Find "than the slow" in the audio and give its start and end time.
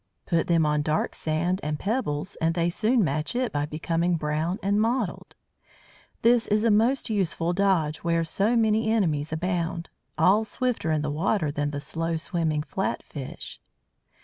11.51-12.17